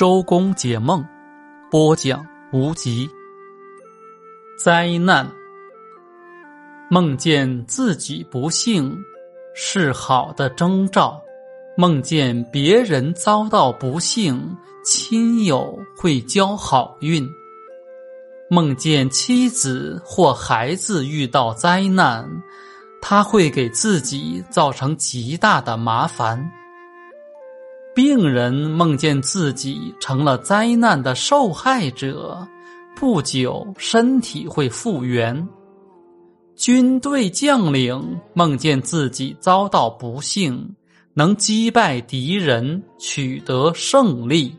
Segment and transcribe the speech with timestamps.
[0.00, 1.04] 周公解梦，
[1.70, 3.06] 播讲无极。
[4.58, 5.30] 灾难，
[6.88, 8.96] 梦见自己不幸
[9.54, 11.20] 是好的征兆；
[11.76, 17.22] 梦见别人遭到不幸，亲友会交好运；
[18.48, 22.26] 梦见妻子或孩子遇到灾难，
[23.02, 26.50] 他会给自己造成极大的麻烦。
[27.94, 32.46] 病人梦见自己成了灾难的受害者，
[32.94, 35.48] 不久身体会复原。
[36.54, 40.76] 军队将领梦见自己遭到不幸，
[41.14, 44.54] 能击败敌人，取得胜利。